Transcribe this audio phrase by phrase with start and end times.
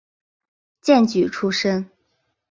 [0.81, 1.87] 荐举出身。